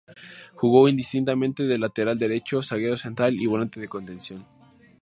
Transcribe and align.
Jugó, 0.55 0.87
indistintamente, 0.89 1.61
de 1.67 1.77
lateral 1.77 2.17
derecho, 2.17 2.63
zaguero 2.63 2.97
central 2.97 3.35
y 3.39 3.45
volante 3.45 3.79
de 3.79 3.87
contención. 3.87 4.47